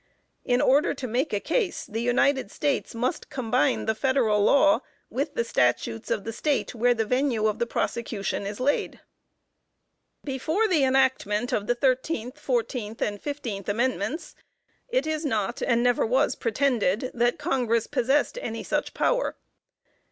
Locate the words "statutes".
5.43-6.09